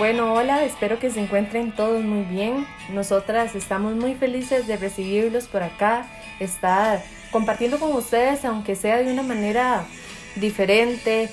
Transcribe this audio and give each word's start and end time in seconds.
Bueno, 0.00 0.32
hola, 0.32 0.64
espero 0.64 0.98
que 0.98 1.10
se 1.10 1.20
encuentren 1.20 1.72
todos 1.72 2.02
muy 2.02 2.22
bien. 2.22 2.66
Nosotras 2.88 3.54
estamos 3.54 3.92
muy 3.96 4.14
felices 4.14 4.66
de 4.66 4.78
recibirlos 4.78 5.46
por 5.46 5.62
acá, 5.62 6.06
estar 6.38 7.02
compartiendo 7.30 7.78
con 7.78 7.92
ustedes, 7.92 8.46
aunque 8.46 8.76
sea 8.76 8.96
de 8.96 9.12
una 9.12 9.22
manera 9.22 9.84
diferente, 10.36 11.28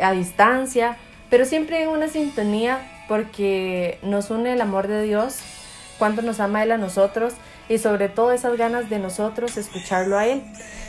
a 0.00 0.12
distancia, 0.12 0.96
pero 1.28 1.44
siempre 1.44 1.82
en 1.82 1.90
una 1.90 2.08
sintonía 2.08 3.04
porque 3.06 3.98
nos 4.02 4.30
une 4.30 4.54
el 4.54 4.62
amor 4.62 4.88
de 4.88 5.02
Dios, 5.02 5.40
cuánto 5.98 6.22
nos 6.22 6.40
ama 6.40 6.62
Él 6.62 6.72
a 6.72 6.78
nosotros 6.78 7.34
y 7.68 7.76
sobre 7.76 8.08
todo 8.08 8.32
esas 8.32 8.56
ganas 8.56 8.88
de 8.88 8.98
nosotros 8.98 9.58
escucharlo 9.58 10.16
a 10.16 10.26
Él. 10.26 10.42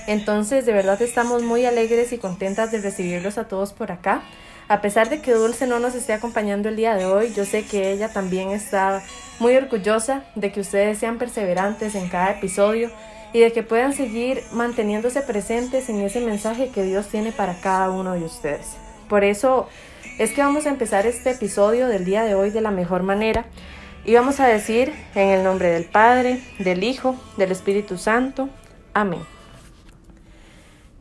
Entonces, 0.07 0.65
de 0.65 0.71
verdad 0.71 1.01
estamos 1.01 1.43
muy 1.43 1.65
alegres 1.65 2.13
y 2.13 2.17
contentas 2.19 2.71
de 2.71 2.79
recibirlos 2.79 3.37
a 3.37 3.49
todos 3.49 3.73
por 3.73 3.91
acá. 3.91 4.23
A 4.71 4.79
pesar 4.79 5.09
de 5.09 5.19
que 5.19 5.33
Dulce 5.33 5.67
no 5.67 5.79
nos 5.79 5.95
esté 5.95 6.13
acompañando 6.13 6.69
el 6.69 6.77
día 6.77 6.95
de 6.95 7.05
hoy, 7.05 7.33
yo 7.33 7.43
sé 7.43 7.65
que 7.65 7.91
ella 7.91 8.13
también 8.13 8.51
está 8.51 9.03
muy 9.37 9.53
orgullosa 9.57 10.23
de 10.35 10.53
que 10.53 10.61
ustedes 10.61 10.97
sean 10.97 11.17
perseverantes 11.17 11.93
en 11.93 12.07
cada 12.07 12.31
episodio 12.31 12.89
y 13.33 13.41
de 13.41 13.51
que 13.51 13.63
puedan 13.63 13.91
seguir 13.91 14.41
manteniéndose 14.53 15.23
presentes 15.23 15.89
en 15.89 15.99
ese 15.99 16.21
mensaje 16.21 16.69
que 16.69 16.83
Dios 16.83 17.09
tiene 17.09 17.33
para 17.33 17.59
cada 17.59 17.89
uno 17.89 18.13
de 18.13 18.23
ustedes. 18.23 18.77
Por 19.09 19.25
eso 19.25 19.67
es 20.17 20.31
que 20.31 20.41
vamos 20.41 20.65
a 20.65 20.69
empezar 20.69 21.05
este 21.05 21.31
episodio 21.31 21.87
del 21.89 22.05
día 22.05 22.23
de 22.23 22.35
hoy 22.35 22.49
de 22.49 22.61
la 22.61 22.71
mejor 22.71 23.03
manera 23.03 23.47
y 24.05 24.15
vamos 24.15 24.39
a 24.39 24.47
decir 24.47 24.93
en 25.15 25.27
el 25.31 25.43
nombre 25.43 25.69
del 25.69 25.83
Padre, 25.83 26.41
del 26.59 26.85
Hijo, 26.85 27.17
del 27.35 27.51
Espíritu 27.51 27.97
Santo. 27.97 28.47
Amén. 28.93 29.23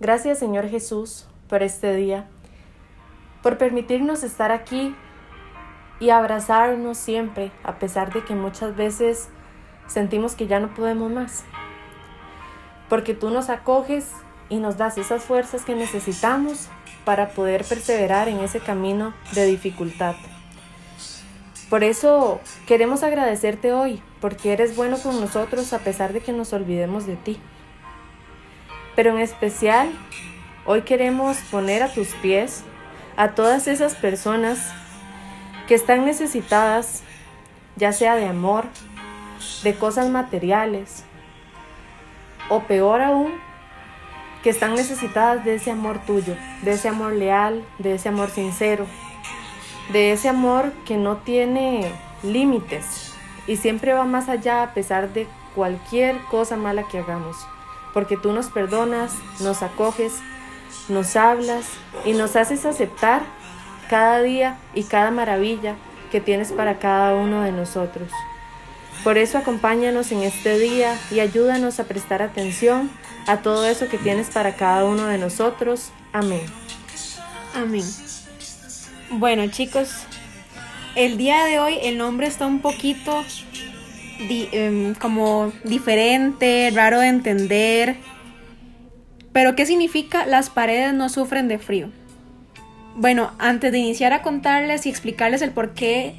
Gracias 0.00 0.40
Señor 0.40 0.68
Jesús 0.68 1.28
por 1.48 1.62
este 1.62 1.94
día 1.94 2.26
por 3.42 3.58
permitirnos 3.58 4.22
estar 4.22 4.52
aquí 4.52 4.94
y 5.98 6.10
abrazarnos 6.10 6.96
siempre, 6.98 7.52
a 7.62 7.78
pesar 7.78 8.12
de 8.12 8.24
que 8.24 8.34
muchas 8.34 8.76
veces 8.76 9.28
sentimos 9.86 10.34
que 10.34 10.46
ya 10.46 10.60
no 10.60 10.74
podemos 10.74 11.10
más. 11.10 11.44
Porque 12.88 13.14
tú 13.14 13.30
nos 13.30 13.50
acoges 13.50 14.10
y 14.48 14.56
nos 14.56 14.76
das 14.76 14.98
esas 14.98 15.22
fuerzas 15.22 15.64
que 15.64 15.74
necesitamos 15.74 16.68
para 17.04 17.28
poder 17.28 17.64
perseverar 17.64 18.28
en 18.28 18.40
ese 18.40 18.60
camino 18.60 19.14
de 19.32 19.46
dificultad. 19.46 20.16
Por 21.68 21.84
eso 21.84 22.40
queremos 22.66 23.04
agradecerte 23.04 23.72
hoy, 23.72 24.02
porque 24.20 24.52
eres 24.52 24.74
bueno 24.74 24.98
con 24.98 25.20
nosotros 25.20 25.72
a 25.72 25.78
pesar 25.78 26.12
de 26.12 26.20
que 26.20 26.32
nos 26.32 26.52
olvidemos 26.52 27.06
de 27.06 27.16
ti. 27.16 27.38
Pero 28.96 29.10
en 29.10 29.18
especial, 29.18 29.92
hoy 30.66 30.82
queremos 30.82 31.36
poner 31.50 31.84
a 31.84 31.92
tus 31.92 32.08
pies 32.16 32.64
a 33.16 33.32
todas 33.32 33.66
esas 33.66 33.94
personas 33.94 34.72
que 35.68 35.74
están 35.74 36.04
necesitadas, 36.04 37.02
ya 37.76 37.92
sea 37.92 38.16
de 38.16 38.26
amor, 38.26 38.64
de 39.62 39.74
cosas 39.74 40.08
materiales, 40.08 41.04
o 42.48 42.60
peor 42.60 43.00
aún, 43.00 43.32
que 44.42 44.50
están 44.50 44.74
necesitadas 44.74 45.44
de 45.44 45.56
ese 45.56 45.70
amor 45.70 46.00
tuyo, 46.06 46.34
de 46.62 46.72
ese 46.72 46.88
amor 46.88 47.12
leal, 47.12 47.64
de 47.78 47.94
ese 47.94 48.08
amor 48.08 48.30
sincero, 48.30 48.86
de 49.92 50.12
ese 50.12 50.28
amor 50.28 50.72
que 50.86 50.96
no 50.96 51.18
tiene 51.18 51.92
límites 52.22 53.14
y 53.46 53.56
siempre 53.56 53.92
va 53.92 54.04
más 54.04 54.28
allá 54.28 54.62
a 54.62 54.74
pesar 54.74 55.12
de 55.12 55.26
cualquier 55.54 56.18
cosa 56.30 56.56
mala 56.56 56.84
que 56.88 56.98
hagamos, 56.98 57.36
porque 57.92 58.16
tú 58.16 58.32
nos 58.32 58.48
perdonas, 58.48 59.12
nos 59.40 59.62
acoges 59.62 60.20
nos 60.88 61.16
hablas 61.16 61.66
y 62.04 62.12
nos 62.12 62.36
haces 62.36 62.64
aceptar 62.66 63.22
cada 63.88 64.22
día 64.22 64.58
y 64.74 64.84
cada 64.84 65.10
maravilla 65.10 65.76
que 66.10 66.20
tienes 66.20 66.52
para 66.52 66.78
cada 66.78 67.14
uno 67.14 67.42
de 67.42 67.52
nosotros. 67.52 68.10
Por 69.04 69.16
eso 69.16 69.38
acompáñanos 69.38 70.12
en 70.12 70.22
este 70.22 70.58
día 70.58 70.98
y 71.10 71.20
ayúdanos 71.20 71.80
a 71.80 71.84
prestar 71.84 72.22
atención 72.22 72.90
a 73.26 73.38
todo 73.38 73.66
eso 73.66 73.88
que 73.88 73.98
tienes 73.98 74.28
para 74.28 74.56
cada 74.56 74.84
uno 74.84 75.06
de 75.06 75.18
nosotros. 75.18 75.90
Amén. 76.12 76.42
Amén. 77.54 77.84
Bueno 79.10 79.46
chicos, 79.48 79.90
el 80.94 81.16
día 81.16 81.44
de 81.44 81.58
hoy 81.58 81.78
el 81.82 81.98
nombre 81.98 82.26
está 82.26 82.46
un 82.46 82.60
poquito 82.60 83.24
em, 84.28 84.94
como 84.94 85.52
diferente, 85.64 86.70
raro 86.74 87.00
de 87.00 87.08
entender 87.08 87.96
pero 89.32 89.54
¿qué 89.54 89.66
significa 89.66 90.26
las 90.26 90.50
paredes 90.50 90.92
no 90.94 91.08
sufren 91.08 91.48
de 91.48 91.58
frío? 91.58 91.90
Bueno, 92.96 93.32
antes 93.38 93.72
de 93.72 93.78
iniciar 93.78 94.12
a 94.12 94.22
contarles 94.22 94.86
y 94.86 94.90
explicarles 94.90 95.42
el 95.42 95.52
por 95.52 95.74
qué 95.74 96.14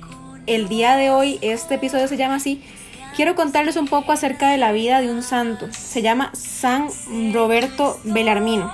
el 0.48 0.68
día 0.68 0.96
de 0.96 1.10
hoy 1.12 1.38
este 1.42 1.76
episodio 1.76 2.08
se 2.08 2.18
llama 2.18 2.36
así, 2.36 2.64
quiero 3.16 3.36
contarles 3.36 3.76
un 3.76 3.88
poco 3.88 4.12
acerca 4.12 4.50
de 4.50 4.58
la 4.58 4.72
vida 4.72 5.02
de 5.02 5.12
un 5.12 5.24
santo. 5.24 5.68
Se 5.72 6.02
llama 6.02 6.32
San 6.34 6.88
Roberto 7.34 8.00
Belarmino. 8.04 8.74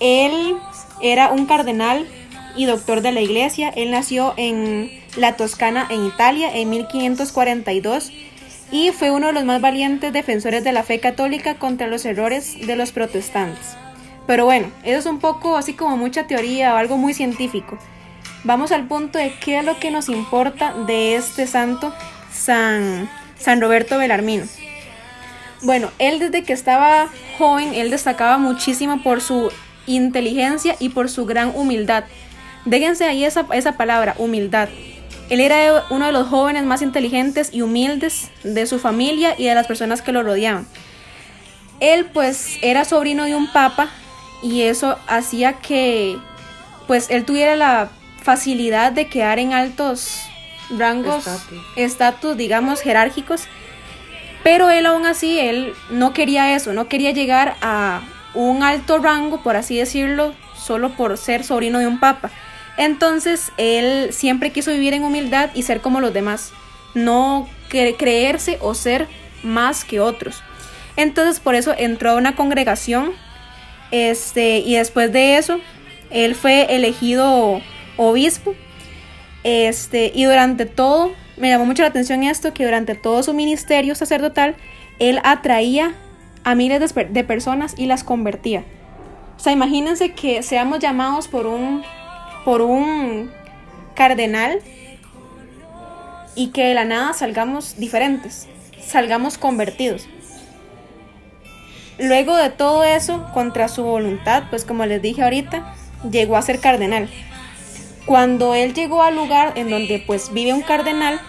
Él 0.00 0.56
era 1.00 1.30
un 1.30 1.46
cardenal 1.46 2.06
y 2.56 2.64
doctor 2.64 3.02
de 3.02 3.12
la 3.12 3.20
iglesia. 3.20 3.68
Él 3.68 3.90
nació 3.90 4.34
en 4.36 4.90
la 5.16 5.36
Toscana, 5.36 5.86
en 5.90 6.06
Italia, 6.06 6.50
en 6.52 6.70
1542 6.70 8.10
y 8.72 8.90
fue 8.90 9.10
uno 9.10 9.28
de 9.28 9.34
los 9.34 9.44
más 9.44 9.60
valientes 9.60 10.12
defensores 10.12 10.64
de 10.64 10.72
la 10.72 10.82
fe 10.82 10.98
católica 10.98 11.56
contra 11.56 11.86
los 11.86 12.04
errores 12.06 12.66
de 12.66 12.74
los 12.74 12.90
protestantes. 12.90 13.76
Pero 14.26 14.46
bueno, 14.46 14.68
eso 14.82 14.98
es 14.98 15.06
un 15.06 15.18
poco 15.18 15.56
así 15.56 15.74
como 15.74 15.96
mucha 15.98 16.26
teoría 16.26 16.72
o 16.72 16.78
algo 16.78 16.96
muy 16.96 17.12
científico. 17.12 17.78
Vamos 18.44 18.72
al 18.72 18.88
punto 18.88 19.18
de 19.18 19.34
qué 19.38 19.58
es 19.58 19.64
lo 19.64 19.78
que 19.78 19.90
nos 19.90 20.08
importa 20.08 20.72
de 20.86 21.16
este 21.16 21.46
santo, 21.46 21.94
San, 22.32 23.10
San 23.38 23.60
Roberto 23.60 23.98
Belarmino. 23.98 24.46
Bueno, 25.60 25.90
él 25.98 26.18
desde 26.18 26.42
que 26.42 26.54
estaba 26.54 27.08
joven, 27.38 27.74
él 27.74 27.90
destacaba 27.90 28.38
muchísimo 28.38 29.02
por 29.02 29.20
su 29.20 29.52
inteligencia 29.86 30.76
y 30.78 30.88
por 30.88 31.10
su 31.10 31.26
gran 31.26 31.52
humildad. 31.54 32.04
Déjense 32.64 33.04
ahí 33.04 33.24
esa, 33.24 33.46
esa 33.52 33.72
palabra, 33.76 34.14
humildad. 34.18 34.68
Él 35.32 35.40
era 35.40 35.86
uno 35.88 36.04
de 36.04 36.12
los 36.12 36.28
jóvenes 36.28 36.64
más 36.64 36.82
inteligentes 36.82 37.48
y 37.54 37.62
humildes 37.62 38.30
de 38.44 38.66
su 38.66 38.78
familia 38.78 39.34
y 39.38 39.46
de 39.46 39.54
las 39.54 39.66
personas 39.66 40.02
que 40.02 40.12
lo 40.12 40.22
rodeaban. 40.22 40.66
Él 41.80 42.04
pues 42.04 42.58
era 42.60 42.84
sobrino 42.84 43.24
de 43.24 43.34
un 43.34 43.50
papa 43.50 43.88
y 44.42 44.60
eso 44.64 44.98
hacía 45.06 45.54
que 45.54 46.18
pues 46.86 47.08
él 47.08 47.24
tuviera 47.24 47.56
la 47.56 47.88
facilidad 48.22 48.92
de 48.92 49.06
quedar 49.06 49.38
en 49.38 49.54
altos 49.54 50.20
rangos, 50.68 51.24
estatus, 51.76 52.36
digamos, 52.36 52.82
jerárquicos. 52.82 53.44
Pero 54.44 54.68
él 54.68 54.84
aún 54.84 55.06
así, 55.06 55.38
él 55.38 55.72
no 55.88 56.12
quería 56.12 56.54
eso, 56.54 56.74
no 56.74 56.88
quería 56.88 57.12
llegar 57.12 57.56
a 57.62 58.02
un 58.34 58.62
alto 58.62 58.98
rango, 58.98 59.42
por 59.42 59.56
así 59.56 59.78
decirlo, 59.78 60.34
solo 60.54 60.90
por 60.90 61.16
ser 61.16 61.42
sobrino 61.42 61.78
de 61.78 61.86
un 61.86 62.00
papa. 62.00 62.30
Entonces 62.76 63.52
él 63.56 64.12
siempre 64.12 64.50
quiso 64.50 64.72
vivir 64.72 64.94
en 64.94 65.04
humildad 65.04 65.50
y 65.54 65.62
ser 65.62 65.80
como 65.80 66.00
los 66.00 66.12
demás, 66.12 66.52
no 66.94 67.48
creerse 67.68 68.58
o 68.60 68.74
ser 68.74 69.08
más 69.42 69.84
que 69.84 70.00
otros. 70.00 70.42
Entonces 70.96 71.40
por 71.40 71.54
eso 71.54 71.74
entró 71.76 72.10
a 72.10 72.16
una 72.16 72.34
congregación 72.34 73.12
este, 73.90 74.58
y 74.58 74.76
después 74.76 75.12
de 75.12 75.36
eso 75.36 75.60
él 76.10 76.34
fue 76.34 76.74
elegido 76.74 77.60
obispo. 77.96 78.54
Este, 79.44 80.12
y 80.14 80.24
durante 80.24 80.66
todo, 80.66 81.12
me 81.36 81.48
llamó 81.48 81.64
mucho 81.64 81.82
la 81.82 81.88
atención 81.88 82.22
esto, 82.22 82.54
que 82.54 82.64
durante 82.64 82.94
todo 82.94 83.22
su 83.22 83.34
ministerio 83.34 83.94
sacerdotal, 83.94 84.54
él 84.98 85.18
atraía 85.24 85.94
a 86.44 86.54
miles 86.54 86.94
de, 86.94 87.04
de 87.04 87.24
personas 87.24 87.74
y 87.76 87.86
las 87.86 88.04
convertía. 88.04 88.64
O 89.36 89.40
sea, 89.40 89.52
imagínense 89.52 90.12
que 90.12 90.42
seamos 90.42 90.78
llamados 90.78 91.26
por 91.28 91.46
un 91.46 91.82
por 92.44 92.62
un 92.62 93.30
cardenal 93.94 94.60
y 96.34 96.48
que 96.48 96.64
de 96.64 96.74
la 96.74 96.84
nada 96.84 97.12
salgamos 97.12 97.76
diferentes, 97.76 98.48
salgamos 98.80 99.38
convertidos. 99.38 100.06
Luego 101.98 102.36
de 102.36 102.50
todo 102.50 102.84
eso, 102.84 103.26
contra 103.34 103.68
su 103.68 103.84
voluntad, 103.84 104.44
pues 104.50 104.64
como 104.64 104.86
les 104.86 105.02
dije 105.02 105.22
ahorita, 105.22 105.74
llegó 106.10 106.36
a 106.36 106.42
ser 106.42 106.58
cardenal. 106.58 107.08
Cuando 108.06 108.54
él 108.54 108.74
llegó 108.74 109.02
al 109.02 109.14
lugar 109.14 109.52
en 109.56 109.70
donde 109.70 110.02
pues 110.04 110.32
vive 110.32 110.52
un 110.52 110.62
cardenal, 110.62 111.20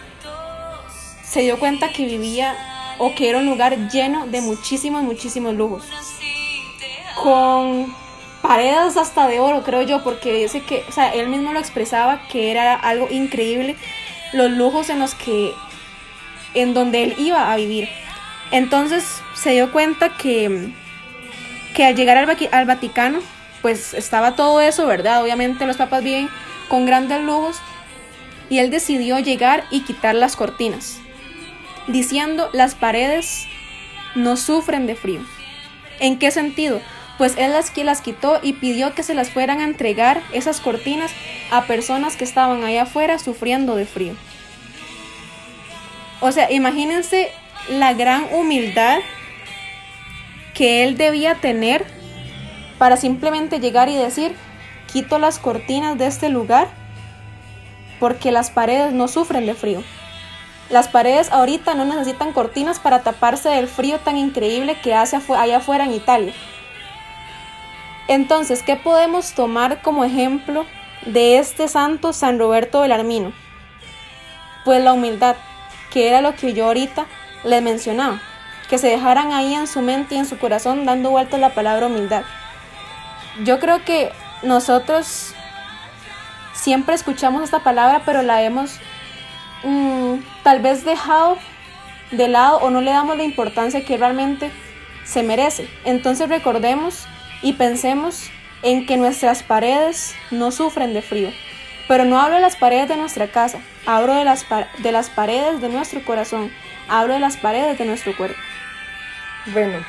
se 1.24 1.42
dio 1.42 1.60
cuenta 1.60 1.92
que 1.92 2.06
vivía 2.06 2.56
o 2.98 3.14
que 3.14 3.30
era 3.30 3.40
un 3.40 3.46
lugar 3.46 3.90
lleno 3.90 4.26
de 4.28 4.42
muchísimos, 4.42 5.04
muchísimos 5.04 5.54
lujos. 5.54 5.86
Con 7.22 7.94
paredes 8.44 8.98
hasta 8.98 9.28
de 9.28 9.40
oro, 9.40 9.64
creo 9.64 9.82
yo, 9.82 10.04
porque 10.04 10.34
dice 10.36 10.62
que, 10.62 10.86
o 10.88 10.92
sea, 10.92 11.12
él 11.14 11.30
mismo 11.30 11.54
lo 11.54 11.60
expresaba 11.60 12.28
que 12.28 12.52
era 12.52 12.76
algo 12.76 13.08
increíble 13.10 13.76
los 14.34 14.52
lujos 14.52 14.90
en 14.90 15.00
los 15.00 15.16
que, 15.16 15.52
en 16.54 16.76
donde 16.76 17.04
él 17.04 17.16
iba 17.18 17.52
a 17.52 17.56
vivir. 17.56 17.90
Entonces 18.52 19.22
se 19.34 19.52
dio 19.52 19.72
cuenta 19.72 20.16
que, 20.16 20.72
que 21.74 21.86
al 21.86 21.96
llegar 21.96 22.18
al, 22.18 22.38
al 22.52 22.66
Vaticano, 22.66 23.20
pues 23.64 23.96
estaba 23.96 24.36
todo 24.36 24.62
eso, 24.62 24.86
¿verdad? 24.86 25.24
Obviamente 25.24 25.66
los 25.66 25.78
papas 25.78 26.04
viven 26.04 26.30
con 26.68 26.86
grandes 26.86 27.22
lujos, 27.22 27.62
y 28.50 28.60
él 28.60 28.70
decidió 28.70 29.20
llegar 29.20 29.66
y 29.72 29.82
quitar 29.82 30.16
las 30.16 30.36
cortinas, 30.36 31.00
diciendo 31.88 32.50
las 32.54 32.76
paredes 32.76 33.48
no 34.16 34.38
sufren 34.38 34.86
de 34.86 34.96
frío. 34.96 35.22
¿En 36.00 36.20
qué 36.20 36.30
sentido? 36.30 36.82
Pues 37.24 37.38
él 37.38 37.54
las, 37.54 37.72
las 37.78 38.02
quitó 38.02 38.42
y 38.44 38.52
pidió 38.52 38.94
que 38.96 39.02
se 39.02 39.14
las 39.14 39.30
fueran 39.30 39.62
a 39.62 39.64
entregar 39.64 40.22
esas 40.34 40.60
cortinas 40.60 41.10
a 41.52 41.62
personas 41.68 42.18
que 42.18 42.26
estaban 42.26 42.66
allá 42.66 42.84
afuera 42.84 43.18
sufriendo 43.18 43.78
de 43.78 43.86
frío. 43.86 44.14
O 46.20 46.34
sea, 46.34 46.52
imagínense 46.52 47.32
la 47.70 47.94
gran 47.94 48.26
humildad 48.34 49.00
que 50.54 50.84
él 50.84 50.98
debía 50.98 51.36
tener 51.36 51.86
para 52.78 52.98
simplemente 52.98 53.62
llegar 53.62 53.88
y 53.88 53.96
decir, 53.96 54.36
quito 54.92 55.18
las 55.18 55.40
cortinas 55.40 55.98
de 55.98 56.08
este 56.08 56.28
lugar 56.28 56.68
porque 58.02 58.34
las 58.34 58.52
paredes 58.52 58.92
no 58.92 59.08
sufren 59.08 59.46
de 59.46 59.54
frío. 59.54 59.82
Las 60.70 60.90
paredes 60.90 61.32
ahorita 61.32 61.74
no 61.74 61.86
necesitan 61.86 62.34
cortinas 62.34 62.82
para 62.82 63.02
taparse 63.02 63.48
del 63.48 63.70
frío 63.70 64.00
tan 64.00 64.18
increíble 64.18 64.78
que 64.82 64.94
hace 64.94 65.18
allá 65.38 65.56
afuera 65.60 65.86
en 65.86 65.94
Italia. 65.94 66.34
Entonces, 68.08 68.64
¿qué 68.64 68.76
podemos 68.76 69.34
tomar 69.34 69.82
como 69.82 70.04
ejemplo 70.04 70.66
de 71.06 71.38
este 71.38 71.68
santo 71.68 72.14
San 72.14 72.38
Roberto 72.38 72.82
Belarmino? 72.82 73.32
Pues 74.66 74.84
la 74.84 74.94
humildad, 74.94 75.36
que 75.92 76.10
era 76.10 76.22
lo 76.22 76.36
que 76.36 76.54
yo 76.54 76.66
ahorita 76.66 77.06
les 77.44 77.62
mencionaba, 77.62 78.22
que 78.70 78.78
se 78.78 78.88
dejaran 78.88 79.32
ahí 79.32 79.54
en 79.54 79.68
su 79.68 79.82
mente 79.82 80.16
y 80.16 80.18
en 80.18 80.26
su 80.26 80.38
corazón 80.38 80.86
dando 80.86 81.12
vueltas 81.12 81.40
la 81.40 81.54
palabra 81.54 81.88
humildad. 81.88 82.24
Yo 83.44 83.60
creo 83.60 83.84
que 83.84 84.12
nosotros 84.42 85.34
siempre 86.54 86.96
escuchamos 86.96 87.44
esta 87.44 87.60
palabra, 87.60 88.04
pero 88.06 88.22
la 88.22 88.42
hemos 88.44 88.80
mm, 89.64 90.16
tal 90.44 90.60
vez 90.62 90.86
dejado 90.86 91.38
de 92.12 92.28
lado 92.28 92.58
o 92.58 92.70
no 92.70 92.82
le 92.82 92.92
damos 92.92 93.18
la 93.18 93.24
importancia 93.24 93.84
que 93.84 93.98
realmente 93.98 94.52
se 95.04 95.24
merece. 95.24 95.70
Entonces 95.84 96.30
recordemos 96.30 97.08
y 97.44 97.54
pensemos 97.54 98.32
en 98.64 98.86
que 98.86 98.98
nuestras 98.98 99.44
paredes 99.44 100.16
no 100.32 100.52
sufren 100.52 100.94
de 100.94 101.02
frío. 101.02 101.30
Pero 101.88 102.06
no 102.06 102.20
hablo 102.20 102.36
de 102.36 102.42
las 102.42 102.56
paredes 102.56 102.88
de 102.88 102.96
nuestra 102.96 103.28
casa, 103.28 103.60
hablo 103.86 104.16
de 104.16 104.24
las, 104.24 104.46
de 104.82 104.92
las 104.92 105.10
paredes 105.10 105.62
de 105.62 105.68
nuestro 105.70 106.04
corazón, 106.04 106.50
hablo 106.88 107.14
de 107.14 107.20
las 107.20 107.38
paredes 107.38 107.78
de 107.78 107.86
nuestro 107.86 108.16
cuerpo. 108.16 108.38
Bueno, 109.52 109.80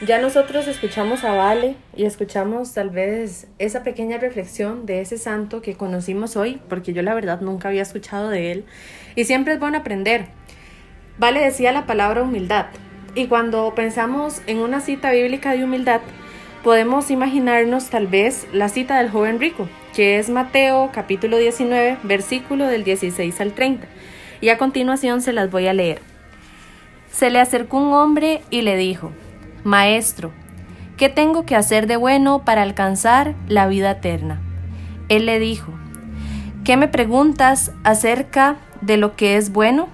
ya 0.00 0.18
nosotros 0.18 0.66
escuchamos 0.66 1.22
a 1.22 1.32
Vale 1.32 1.76
y 1.94 2.06
escuchamos 2.06 2.72
tal 2.72 2.88
vez 2.88 3.46
esa 3.58 3.82
pequeña 3.82 4.16
reflexión 4.16 4.86
de 4.86 5.02
ese 5.02 5.18
santo 5.18 5.60
que 5.60 5.76
conocimos 5.76 6.36
hoy, 6.36 6.58
porque 6.70 6.94
yo 6.94 7.02
la 7.02 7.14
verdad 7.14 7.42
nunca 7.42 7.68
había 7.68 7.82
escuchado 7.82 8.30
de 8.30 8.50
él, 8.50 8.64
y 9.14 9.24
siempre 9.24 9.54
es 9.54 9.60
bueno 9.60 9.76
aprender. 9.76 10.28
Vale 11.18 11.40
decía 11.40 11.70
la 11.72 11.84
palabra 11.84 12.22
humildad, 12.22 12.66
y 13.14 13.26
cuando 13.26 13.74
pensamos 13.74 14.40
en 14.46 14.58
una 14.58 14.80
cita 14.80 15.12
bíblica 15.12 15.52
de 15.52 15.64
humildad, 15.64 16.00
podemos 16.64 17.10
imaginarnos 17.10 17.90
tal 17.90 18.06
vez 18.06 18.48
la 18.50 18.70
cita 18.70 18.96
del 18.96 19.10
joven 19.10 19.38
rico, 19.38 19.68
que 19.94 20.18
es 20.18 20.30
Mateo 20.30 20.90
capítulo 20.94 21.36
19, 21.36 21.98
versículo 22.04 22.66
del 22.66 22.84
16 22.84 23.38
al 23.42 23.52
30. 23.52 23.86
Y 24.40 24.48
a 24.48 24.56
continuación 24.56 25.20
se 25.20 25.34
las 25.34 25.50
voy 25.50 25.68
a 25.68 25.74
leer. 25.74 26.00
Se 27.12 27.28
le 27.28 27.38
acercó 27.38 27.76
un 27.76 27.92
hombre 27.92 28.40
y 28.48 28.62
le 28.62 28.78
dijo, 28.78 29.12
Maestro, 29.62 30.32
¿qué 30.96 31.10
tengo 31.10 31.44
que 31.44 31.54
hacer 31.54 31.86
de 31.86 31.96
bueno 31.96 32.46
para 32.46 32.62
alcanzar 32.62 33.34
la 33.46 33.66
vida 33.66 33.90
eterna? 33.90 34.40
Él 35.10 35.26
le 35.26 35.38
dijo, 35.38 35.70
¿qué 36.64 36.78
me 36.78 36.88
preguntas 36.88 37.72
acerca 37.84 38.56
de 38.80 38.96
lo 38.96 39.16
que 39.16 39.36
es 39.36 39.52
bueno? 39.52 39.88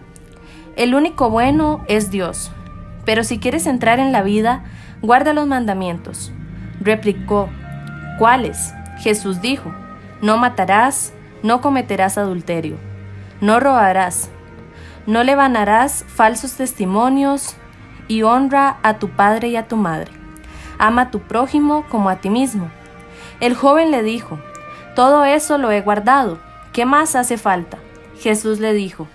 El 0.76 0.94
único 0.94 1.31
bueno 1.31 1.84
es 1.88 2.12
Dios, 2.12 2.52
pero 3.05 3.25
si 3.25 3.40
quieres 3.40 3.66
entrar 3.66 3.99
en 3.99 4.12
la 4.12 4.23
vida, 4.23 4.62
guarda 5.02 5.32
los 5.32 5.49
mandamientos. 5.49 6.32
Replicó, 6.80 7.48
¿cuáles? 8.18 8.72
Jesús 8.98 9.40
dijo, 9.40 9.72
no 10.22 10.36
matarás, 10.36 11.12
no 11.42 11.60
cometerás 11.60 12.18
adulterio, 12.18 12.76
no 13.40 13.60
robarás, 13.60 14.30
no 15.06 15.22
levantarás 15.22 16.04
falsos 16.08 16.54
testimonios 16.54 17.56
y 18.08 18.22
honra 18.22 18.78
a 18.82 18.98
tu 18.98 19.10
padre 19.10 19.48
y 19.48 19.56
a 19.56 19.68
tu 19.68 19.76
madre. 19.76 20.10
Ama 20.78 21.02
a 21.02 21.10
tu 21.10 21.20
prójimo 21.20 21.84
como 21.90 22.08
a 22.10 22.16
ti 22.16 22.30
mismo. 22.30 22.70
El 23.40 23.54
joven 23.54 23.90
le 23.90 24.02
dijo, 24.02 24.38
todo 24.94 25.24
eso 25.24 25.58
lo 25.58 25.70
he 25.70 25.80
guardado, 25.80 26.38
¿qué 26.72 26.84
más 26.86 27.14
hace 27.16 27.38
falta? 27.38 27.78
Jesús 28.18 28.58
le 28.58 28.72
dijo, 28.72 29.08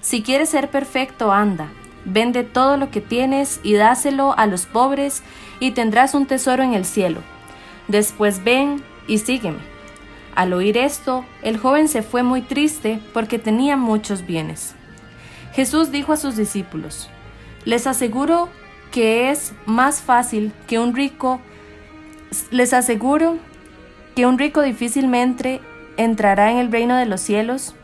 si 0.00 0.22
quieres 0.22 0.48
ser 0.48 0.68
perfecto, 0.68 1.32
anda, 1.32 1.68
vende 2.04 2.44
todo 2.44 2.76
lo 2.76 2.90
que 2.90 3.00
tienes 3.00 3.60
y 3.62 3.74
dáselo 3.74 4.34
a 4.36 4.46
los 4.46 4.66
pobres 4.66 5.22
y 5.60 5.72
tendrás 5.72 6.14
un 6.14 6.26
tesoro 6.26 6.62
en 6.62 6.74
el 6.74 6.84
cielo. 6.84 7.20
Después 7.86 8.42
ven 8.42 8.82
y 9.06 9.18
sígueme. 9.18 9.58
Al 10.34 10.52
oír 10.52 10.76
esto, 10.76 11.24
el 11.42 11.58
joven 11.58 11.88
se 11.88 12.02
fue 12.02 12.22
muy 12.22 12.42
triste 12.42 13.00
porque 13.12 13.38
tenía 13.38 13.76
muchos 13.76 14.26
bienes. 14.26 14.74
Jesús 15.52 15.90
dijo 15.90 16.12
a 16.12 16.16
sus 16.16 16.36
discípulos, 16.36 17.10
les 17.64 17.86
aseguro 17.86 18.48
que 18.90 19.30
es 19.30 19.52
más 19.66 20.00
fácil 20.00 20.52
que 20.66 20.78
un 20.78 20.94
rico, 20.94 21.40
les 22.50 22.72
aseguro 22.72 23.38
que 24.14 24.26
un 24.26 24.38
rico 24.38 24.62
difícilmente 24.62 25.60
entrará 25.96 26.50
en 26.50 26.58
el 26.58 26.72
reino 26.72 26.96
de 26.96 27.06
los 27.06 27.20
cielos, 27.20 27.74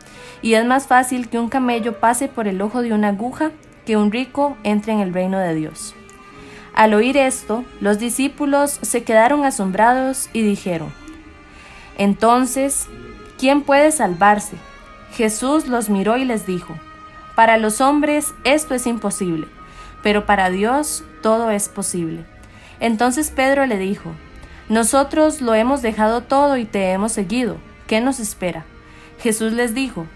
y 0.42 0.54
es 0.54 0.64
más 0.64 0.86
fácil 0.86 1.28
que 1.28 1.38
un 1.38 1.48
camello 1.48 1.98
pase 1.98 2.28
por 2.28 2.46
el 2.46 2.62
ojo 2.62 2.82
de 2.82 2.92
una 2.92 3.08
aguja 3.08 3.50
que 3.84 3.96
un 3.96 4.12
rico 4.12 4.56
entre 4.62 4.92
en 4.92 5.00
el 5.00 5.12
reino 5.12 5.38
de 5.38 5.54
Dios. 5.54 5.94
Al 6.76 6.92
oír 6.92 7.16
esto, 7.16 7.64
los 7.80 7.98
discípulos 7.98 8.78
se 8.82 9.02
quedaron 9.02 9.46
asombrados 9.46 10.28
y 10.34 10.42
dijeron, 10.42 10.92
Entonces, 11.96 12.86
¿quién 13.38 13.62
puede 13.62 13.90
salvarse? 13.92 14.56
Jesús 15.12 15.68
los 15.68 15.88
miró 15.88 16.18
y 16.18 16.26
les 16.26 16.46
dijo, 16.46 16.76
Para 17.34 17.56
los 17.56 17.80
hombres 17.80 18.34
esto 18.44 18.74
es 18.74 18.86
imposible, 18.86 19.48
pero 20.02 20.26
para 20.26 20.50
Dios 20.50 21.02
todo 21.22 21.50
es 21.50 21.70
posible. 21.70 22.26
Entonces 22.78 23.30
Pedro 23.30 23.64
le 23.64 23.78
dijo, 23.78 24.12
Nosotros 24.68 25.40
lo 25.40 25.54
hemos 25.54 25.80
dejado 25.80 26.24
todo 26.24 26.58
y 26.58 26.66
te 26.66 26.90
hemos 26.90 27.12
seguido, 27.12 27.56
¿qué 27.86 28.02
nos 28.02 28.20
espera? 28.20 28.66
Jesús 29.18 29.54
les 29.54 29.74
dijo, 29.74 30.06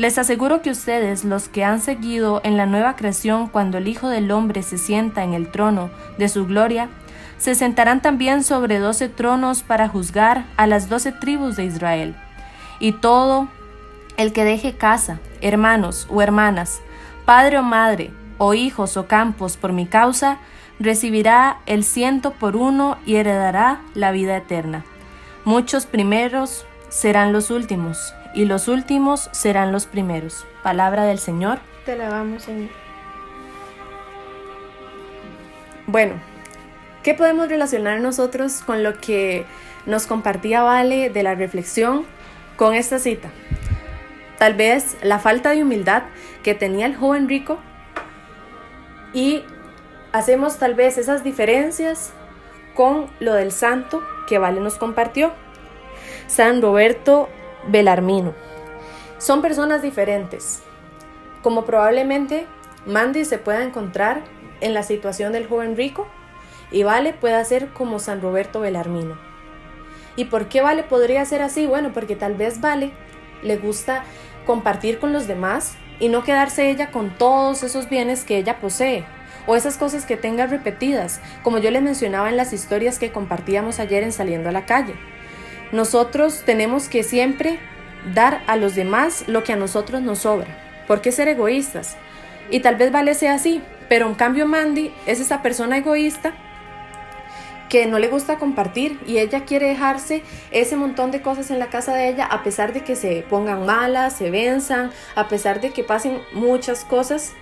les 0.00 0.16
aseguro 0.16 0.62
que 0.62 0.70
ustedes, 0.70 1.26
los 1.26 1.50
que 1.50 1.62
han 1.62 1.78
seguido 1.78 2.40
en 2.42 2.56
la 2.56 2.64
nueva 2.64 2.96
creación 2.96 3.48
cuando 3.48 3.76
el 3.76 3.86
Hijo 3.86 4.08
del 4.08 4.30
Hombre 4.30 4.62
se 4.62 4.78
sienta 4.78 5.24
en 5.24 5.34
el 5.34 5.50
trono 5.50 5.90
de 6.16 6.30
su 6.30 6.46
gloria, 6.46 6.88
se 7.36 7.54
sentarán 7.54 8.00
también 8.00 8.42
sobre 8.42 8.78
doce 8.78 9.10
tronos 9.10 9.62
para 9.62 9.90
juzgar 9.90 10.46
a 10.56 10.66
las 10.66 10.88
doce 10.88 11.12
tribus 11.12 11.56
de 11.56 11.66
Israel. 11.66 12.16
Y 12.78 12.92
todo 12.92 13.48
el 14.16 14.32
que 14.32 14.42
deje 14.42 14.74
casa, 14.74 15.20
hermanos 15.42 16.06
o 16.08 16.22
hermanas, 16.22 16.80
padre 17.26 17.58
o 17.58 17.62
madre, 17.62 18.10
o 18.38 18.54
hijos 18.54 18.96
o 18.96 19.06
campos 19.06 19.58
por 19.58 19.74
mi 19.74 19.84
causa, 19.84 20.38
recibirá 20.78 21.58
el 21.66 21.84
ciento 21.84 22.32
por 22.32 22.56
uno 22.56 22.96
y 23.04 23.16
heredará 23.16 23.82
la 23.92 24.12
vida 24.12 24.38
eterna. 24.38 24.82
Muchos 25.44 25.84
primeros 25.84 26.64
serán 26.88 27.34
los 27.34 27.50
últimos, 27.50 28.14
y 28.34 28.44
los 28.44 28.68
últimos 28.68 29.28
serán 29.32 29.72
los 29.72 29.86
primeros. 29.86 30.46
Palabra 30.62 31.04
del 31.04 31.18
Señor. 31.18 31.58
Te 31.84 31.96
la 31.96 32.08
vamos, 32.08 32.44
Señor. 32.44 32.70
Bueno, 35.86 36.14
¿qué 37.02 37.14
podemos 37.14 37.48
relacionar 37.48 38.00
nosotros 38.00 38.62
con 38.64 38.82
lo 38.82 39.00
que 39.00 39.44
nos 39.86 40.06
compartía 40.06 40.62
Vale 40.62 41.10
de 41.10 41.22
la 41.22 41.34
reflexión 41.34 42.04
con 42.56 42.74
esta 42.74 42.98
cita? 42.98 43.30
Tal 44.38 44.54
vez 44.54 44.96
la 45.02 45.18
falta 45.18 45.50
de 45.50 45.62
humildad 45.62 46.04
que 46.42 46.54
tenía 46.54 46.86
el 46.86 46.96
joven 46.96 47.28
rico 47.28 47.58
y 49.12 49.42
hacemos 50.12 50.58
tal 50.58 50.74
vez 50.74 50.96
esas 50.96 51.24
diferencias 51.24 52.12
con 52.74 53.10
lo 53.18 53.34
del 53.34 53.50
santo 53.50 54.02
que 54.28 54.38
Vale 54.38 54.60
nos 54.60 54.76
compartió. 54.76 55.32
San 56.28 56.62
Roberto 56.62 57.28
Belarmino. 57.68 58.34
Son 59.18 59.42
personas 59.42 59.82
diferentes, 59.82 60.62
como 61.42 61.64
probablemente 61.64 62.46
Mandy 62.86 63.24
se 63.24 63.38
pueda 63.38 63.62
encontrar 63.62 64.22
en 64.60 64.74
la 64.74 64.82
situación 64.82 65.32
del 65.32 65.46
joven 65.46 65.76
rico 65.76 66.06
y 66.70 66.82
Vale 66.82 67.12
pueda 67.12 67.44
ser 67.44 67.68
como 67.68 67.98
San 67.98 68.22
Roberto 68.22 68.60
Belarmino. 68.60 69.18
¿Y 70.16 70.26
por 70.26 70.48
qué 70.48 70.60
Vale 70.60 70.82
podría 70.82 71.24
ser 71.24 71.42
así? 71.42 71.66
Bueno, 71.66 71.92
porque 71.92 72.16
tal 72.16 72.34
vez 72.34 72.60
Vale 72.60 72.92
le 73.42 73.56
gusta 73.56 74.04
compartir 74.46 74.98
con 74.98 75.12
los 75.12 75.26
demás 75.26 75.76
y 75.98 76.08
no 76.08 76.24
quedarse 76.24 76.70
ella 76.70 76.90
con 76.90 77.10
todos 77.10 77.62
esos 77.62 77.88
bienes 77.88 78.24
que 78.24 78.38
ella 78.38 78.58
posee 78.58 79.04
o 79.46 79.56
esas 79.56 79.76
cosas 79.76 80.04
que 80.04 80.16
tenga 80.16 80.46
repetidas, 80.46 81.20
como 81.42 81.58
yo 81.58 81.70
le 81.70 81.80
mencionaba 81.80 82.28
en 82.28 82.36
las 82.36 82.52
historias 82.52 82.98
que 82.98 83.12
compartíamos 83.12 83.78
ayer 83.78 84.02
en 84.02 84.12
Saliendo 84.12 84.48
a 84.48 84.52
la 84.52 84.66
calle. 84.66 84.94
Nosotros 85.72 86.42
tenemos 86.44 86.88
que 86.88 87.02
siempre 87.02 87.58
dar 88.14 88.42
a 88.46 88.56
los 88.56 88.74
demás 88.74 89.24
lo 89.26 89.44
que 89.44 89.52
a 89.52 89.56
nosotros 89.56 90.02
nos 90.02 90.20
sobra. 90.20 90.84
¿Por 90.86 91.00
qué 91.00 91.12
ser 91.12 91.28
egoístas? 91.28 91.96
Y 92.50 92.60
tal 92.60 92.76
vez 92.76 92.90
Vale 92.90 93.14
sea 93.14 93.34
así, 93.34 93.62
pero 93.88 94.06
en 94.06 94.14
cambio 94.14 94.46
Mandy 94.46 94.92
es 95.06 95.20
esa 95.20 95.42
persona 95.42 95.78
egoísta 95.78 96.32
que 97.70 97.86
no 97.86 98.00
le 98.00 98.08
gusta 98.08 98.36
compartir 98.36 98.98
y 99.06 99.18
ella 99.18 99.44
quiere 99.44 99.68
dejarse 99.68 100.22
ese 100.50 100.76
montón 100.76 101.12
de 101.12 101.22
cosas 101.22 101.52
en 101.52 101.60
la 101.60 101.68
casa 101.68 101.94
de 101.94 102.08
ella 102.08 102.26
a 102.26 102.42
pesar 102.42 102.72
de 102.72 102.82
que 102.82 102.96
se 102.96 103.24
pongan 103.30 103.64
malas, 103.64 104.16
se 104.16 104.30
venzan, 104.30 104.90
a 105.14 105.28
pesar 105.28 105.60
de 105.60 105.70
que 105.70 105.84
pasen 105.84 106.20
muchas 106.32 106.84
cosas, 106.84 107.32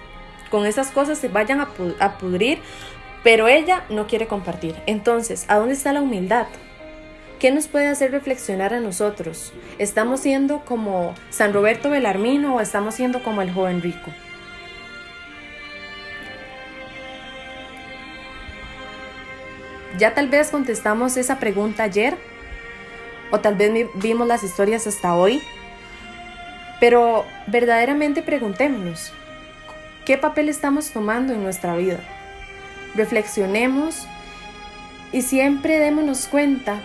con 0.50 0.66
esas 0.66 0.90
cosas 0.90 1.18
se 1.18 1.28
vayan 1.28 1.60
a, 1.60 2.18
pudrir, 2.18 2.58
pero 3.24 3.48
ella 3.48 3.84
no 3.88 4.06
quiere 4.06 4.26
compartir. 4.26 4.76
Entonces, 4.86 5.46
¿a 5.48 5.56
dónde 5.56 5.72
está 5.72 5.92
la 5.94 6.02
humildad? 6.02 6.46
¿Qué 7.38 7.52
nos 7.52 7.68
puede 7.68 7.86
hacer 7.86 8.10
reflexionar 8.10 8.74
a 8.74 8.80
nosotros? 8.80 9.52
¿Estamos 9.78 10.20
siendo 10.20 10.64
como 10.64 11.14
San 11.30 11.52
Roberto 11.52 11.88
Belarmino 11.88 12.56
o 12.56 12.60
estamos 12.60 12.96
siendo 12.96 13.22
como 13.22 13.42
el 13.42 13.52
joven 13.52 13.80
rico? 13.80 14.10
Ya 19.98 20.14
tal 20.14 20.28
vez 20.28 20.50
contestamos 20.50 21.16
esa 21.16 21.38
pregunta 21.38 21.84
ayer 21.84 22.16
o 23.30 23.38
tal 23.38 23.54
vez 23.54 23.86
vimos 23.94 24.26
las 24.26 24.42
historias 24.42 24.88
hasta 24.88 25.14
hoy, 25.14 25.40
pero 26.80 27.24
verdaderamente 27.46 28.22
preguntémonos, 28.22 29.12
¿qué 30.04 30.18
papel 30.18 30.48
estamos 30.48 30.90
tomando 30.90 31.34
en 31.34 31.44
nuestra 31.44 31.76
vida? 31.76 32.00
Reflexionemos 32.96 34.08
y 35.12 35.22
siempre 35.22 35.78
démonos 35.78 36.26
cuenta 36.26 36.82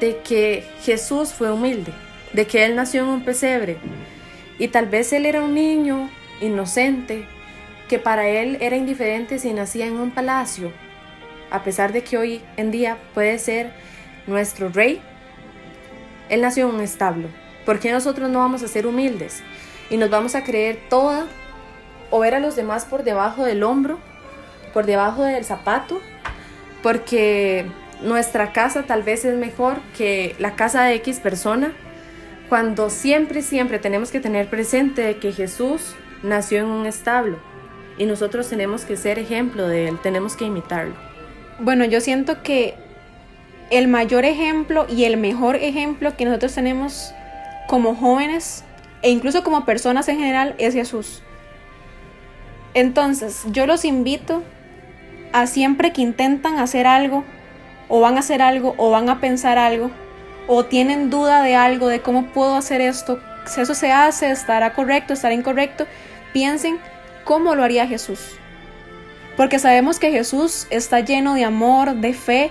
de 0.00 0.18
que 0.18 0.64
Jesús 0.82 1.32
fue 1.32 1.52
humilde, 1.52 1.92
de 2.32 2.46
que 2.46 2.64
Él 2.64 2.76
nació 2.76 3.02
en 3.02 3.08
un 3.08 3.24
pesebre 3.24 3.78
y 4.58 4.68
tal 4.68 4.86
vez 4.86 5.12
Él 5.12 5.26
era 5.26 5.42
un 5.42 5.54
niño 5.54 6.10
inocente, 6.40 7.26
que 7.88 7.98
para 7.98 8.28
Él 8.28 8.58
era 8.60 8.76
indiferente 8.76 9.38
si 9.38 9.52
nacía 9.52 9.86
en 9.86 9.96
un 9.96 10.10
palacio, 10.10 10.72
a 11.50 11.62
pesar 11.62 11.92
de 11.92 12.02
que 12.02 12.18
hoy 12.18 12.42
en 12.56 12.70
día 12.70 12.98
puede 13.12 13.38
ser 13.38 13.72
nuestro 14.26 14.68
rey, 14.68 15.00
Él 16.28 16.40
nació 16.40 16.68
en 16.68 16.76
un 16.76 16.80
establo. 16.80 17.28
¿Por 17.64 17.80
qué 17.80 17.92
nosotros 17.92 18.30
no 18.30 18.40
vamos 18.40 18.62
a 18.62 18.68
ser 18.68 18.86
humildes 18.86 19.42
y 19.90 19.96
nos 19.96 20.10
vamos 20.10 20.34
a 20.34 20.44
creer 20.44 20.78
toda 20.88 21.26
o 22.10 22.18
ver 22.20 22.34
a 22.34 22.40
los 22.40 22.56
demás 22.56 22.84
por 22.84 23.04
debajo 23.04 23.44
del 23.44 23.62
hombro, 23.62 23.98
por 24.72 24.86
debajo 24.86 25.22
del 25.22 25.44
zapato? 25.44 26.00
Porque 26.82 27.66
nuestra 28.02 28.52
casa 28.52 28.84
tal 28.84 29.02
vez 29.02 29.24
es 29.24 29.36
mejor 29.36 29.80
que 29.96 30.34
la 30.38 30.54
casa 30.56 30.84
de 30.84 30.94
X 30.96 31.20
persona, 31.20 31.72
cuando 32.48 32.90
siempre, 32.90 33.42
siempre 33.42 33.78
tenemos 33.78 34.10
que 34.10 34.20
tener 34.20 34.48
presente 34.48 35.16
que 35.16 35.32
Jesús 35.32 35.94
nació 36.22 36.60
en 36.60 36.66
un 36.66 36.86
establo 36.86 37.38
y 37.96 38.06
nosotros 38.06 38.48
tenemos 38.48 38.84
que 38.84 38.96
ser 38.96 39.18
ejemplo 39.18 39.66
de 39.68 39.88
Él, 39.88 39.98
tenemos 40.02 40.36
que 40.36 40.44
imitarlo. 40.44 40.94
Bueno, 41.58 41.84
yo 41.84 42.00
siento 42.00 42.42
que 42.42 42.74
el 43.70 43.88
mayor 43.88 44.24
ejemplo 44.24 44.86
y 44.88 45.04
el 45.04 45.16
mejor 45.16 45.56
ejemplo 45.56 46.16
que 46.16 46.24
nosotros 46.24 46.54
tenemos 46.54 47.12
como 47.68 47.94
jóvenes 47.94 48.64
e 49.02 49.10
incluso 49.10 49.44
como 49.44 49.64
personas 49.64 50.08
en 50.08 50.18
general 50.18 50.54
es 50.58 50.74
Jesús. 50.74 51.22
Entonces, 52.74 53.44
yo 53.52 53.66
los 53.66 53.84
invito 53.84 54.42
a 55.32 55.46
siempre 55.46 55.92
que 55.92 56.02
intentan 56.02 56.58
hacer 56.58 56.86
algo, 56.86 57.24
o 57.88 58.00
van 58.00 58.16
a 58.16 58.20
hacer 58.20 58.42
algo 58.42 58.74
o 58.76 58.90
van 58.90 59.08
a 59.08 59.20
pensar 59.20 59.58
algo 59.58 59.90
o 60.46 60.64
tienen 60.64 61.10
duda 61.10 61.42
de 61.42 61.56
algo, 61.56 61.88
de 61.88 62.00
cómo 62.00 62.26
puedo 62.26 62.56
hacer 62.56 62.80
esto, 62.80 63.18
si 63.46 63.60
eso 63.60 63.74
se 63.74 63.92
hace, 63.92 64.30
estará 64.30 64.74
correcto, 64.74 65.12
estará 65.12 65.34
incorrecto, 65.34 65.86
piensen 66.32 66.78
cómo 67.24 67.54
lo 67.54 67.62
haría 67.62 67.86
Jesús. 67.86 68.20
Porque 69.36 69.58
sabemos 69.58 69.98
que 69.98 70.12
Jesús 70.12 70.66
está 70.70 71.00
lleno 71.00 71.34
de 71.34 71.44
amor, 71.44 71.96
de 71.96 72.14
fe, 72.14 72.50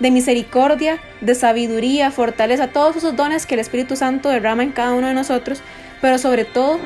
de 0.00 0.10
misericordia, 0.10 0.98
de 1.20 1.34
sabiduría, 1.34 2.10
fortaleza, 2.10 2.68
todos 2.68 2.96
esos 2.96 3.14
dones 3.14 3.46
que 3.46 3.54
el 3.54 3.60
Espíritu 3.60 3.96
Santo 3.96 4.28
derrama 4.28 4.62
en 4.62 4.72
cada 4.72 4.94
uno 4.94 5.06
de 5.06 5.14
nosotros, 5.14 5.62
pero 6.00 6.18
sobre 6.18 6.44
todo 6.44 6.78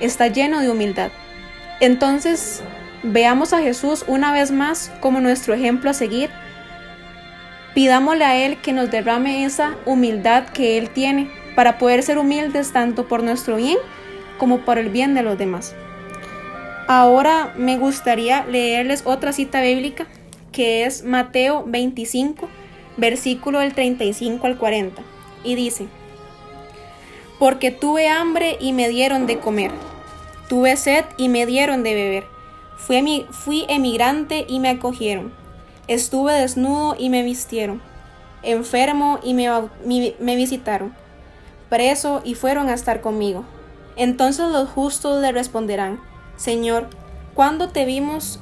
está 0.00 0.28
lleno 0.28 0.60
de 0.60 0.70
humildad. 0.70 1.10
Entonces, 1.80 2.62
veamos 3.02 3.52
a 3.52 3.60
Jesús 3.60 4.04
una 4.06 4.32
vez 4.32 4.50
más 4.50 4.92
como 5.00 5.20
nuestro 5.20 5.54
ejemplo 5.54 5.90
a 5.90 5.94
seguir 5.94 6.30
Pidámosle 7.76 8.24
a 8.24 8.42
Él 8.42 8.56
que 8.62 8.72
nos 8.72 8.90
derrame 8.90 9.44
esa 9.44 9.76
humildad 9.84 10.48
que 10.48 10.78
Él 10.78 10.88
tiene 10.88 11.28
para 11.54 11.76
poder 11.76 12.02
ser 12.02 12.16
humildes 12.16 12.72
tanto 12.72 13.06
por 13.06 13.22
nuestro 13.22 13.56
bien 13.56 13.76
como 14.38 14.60
por 14.60 14.78
el 14.78 14.88
bien 14.88 15.12
de 15.12 15.22
los 15.22 15.36
demás. 15.36 15.76
Ahora 16.88 17.52
me 17.58 17.76
gustaría 17.76 18.46
leerles 18.46 19.02
otra 19.04 19.34
cita 19.34 19.60
bíblica 19.60 20.06
que 20.52 20.86
es 20.86 21.04
Mateo 21.04 21.64
25, 21.66 22.48
versículo 22.96 23.58
del 23.58 23.74
35 23.74 24.46
al 24.46 24.56
40. 24.56 25.02
Y 25.44 25.54
dice, 25.54 25.86
Porque 27.38 27.72
tuve 27.72 28.08
hambre 28.08 28.56
y 28.58 28.72
me 28.72 28.88
dieron 28.88 29.26
de 29.26 29.38
comer, 29.38 29.70
tuve 30.48 30.78
sed 30.78 31.04
y 31.18 31.28
me 31.28 31.44
dieron 31.44 31.82
de 31.82 31.92
beber, 31.92 32.24
fui, 32.78 33.26
fui 33.32 33.66
emigrante 33.68 34.46
y 34.48 34.60
me 34.60 34.70
acogieron 34.70 35.30
Estuve 35.88 36.32
desnudo 36.32 36.96
y 36.98 37.10
me 37.10 37.22
vistieron, 37.22 37.80
enfermo 38.42 39.20
y 39.22 39.34
me, 39.34 40.36
visitaron, 40.36 40.94
preso 41.68 42.22
y 42.24 42.34
fueron 42.34 42.68
a 42.68 42.74
estar 42.74 43.00
conmigo. 43.00 43.44
Entonces 43.96 44.50
los 44.50 44.68
justos 44.68 45.20
le 45.20 45.30
responderán, 45.30 46.00
Señor, 46.36 46.88
¿cuándo 47.34 47.68
te 47.68 47.84
vimos, 47.84 48.40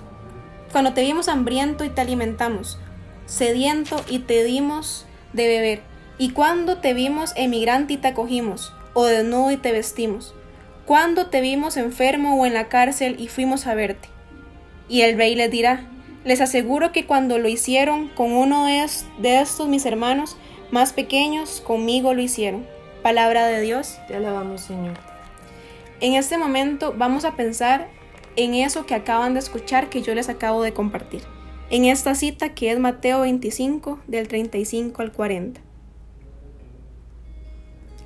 cuando 0.72 0.94
te 0.94 1.02
vimos 1.02 1.28
hambriento 1.28 1.84
y 1.84 1.90
te 1.90 2.00
alimentamos, 2.00 2.78
sediento 3.26 4.00
y 4.08 4.20
te 4.20 4.42
dimos 4.42 5.04
de 5.32 5.46
beber? 5.46 5.82
¿Y 6.16 6.30
cuando 6.30 6.78
te 6.78 6.94
vimos 6.94 7.32
emigrante 7.36 7.94
y 7.94 7.96
te 7.98 8.08
acogimos, 8.08 8.72
o 8.94 9.04
desnudo 9.04 9.50
y 9.50 9.58
te 9.58 9.72
vestimos? 9.72 10.34
¿Cuándo 10.86 11.26
te 11.26 11.40
vimos 11.40 11.76
enfermo 11.76 12.40
o 12.40 12.46
en 12.46 12.54
la 12.54 12.68
cárcel 12.68 13.16
y 13.18 13.28
fuimos 13.28 13.66
a 13.66 13.74
verte? 13.74 14.08
Y 14.88 15.00
el 15.02 15.16
rey 15.16 15.34
le 15.34 15.48
dirá, 15.48 15.88
les 16.24 16.40
aseguro 16.40 16.92
que 16.92 17.06
cuando 17.06 17.38
lo 17.38 17.48
hicieron 17.48 18.08
con 18.08 18.32
uno 18.32 18.66
de 18.66 19.40
estos 19.40 19.68
mis 19.68 19.84
hermanos 19.86 20.36
más 20.70 20.92
pequeños, 20.92 21.60
conmigo 21.60 22.14
lo 22.14 22.22
hicieron. 22.22 22.66
Palabra 23.02 23.46
de 23.46 23.60
Dios. 23.60 23.98
Te 24.08 24.16
alabamos, 24.16 24.62
Señor. 24.62 24.94
En 26.00 26.14
este 26.14 26.38
momento 26.38 26.94
vamos 26.96 27.24
a 27.24 27.36
pensar 27.36 27.88
en 28.36 28.54
eso 28.54 28.86
que 28.86 28.94
acaban 28.94 29.34
de 29.34 29.40
escuchar 29.40 29.90
que 29.90 30.02
yo 30.02 30.14
les 30.14 30.28
acabo 30.28 30.62
de 30.62 30.72
compartir. 30.72 31.22
En 31.70 31.84
esta 31.84 32.14
cita 32.14 32.54
que 32.54 32.72
es 32.72 32.78
Mateo 32.78 33.20
25 33.20 34.00
del 34.06 34.28
35 34.28 35.02
al 35.02 35.12
40. 35.12 35.60